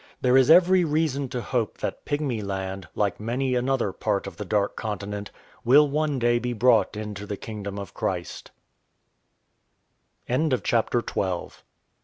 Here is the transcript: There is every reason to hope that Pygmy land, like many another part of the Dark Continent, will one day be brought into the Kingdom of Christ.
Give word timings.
There 0.19 0.35
is 0.35 0.49
every 0.49 0.83
reason 0.83 1.29
to 1.29 1.43
hope 1.43 1.77
that 1.77 2.05
Pygmy 2.07 2.43
land, 2.43 2.87
like 2.95 3.19
many 3.19 3.53
another 3.53 3.91
part 3.91 4.25
of 4.25 4.37
the 4.37 4.45
Dark 4.45 4.75
Continent, 4.75 5.29
will 5.63 5.87
one 5.87 6.17
day 6.17 6.39
be 6.39 6.53
brought 6.53 6.97
into 6.97 7.27
the 7.27 7.37
Kingdom 7.37 7.77
of 7.77 7.93
Christ. 7.93 8.49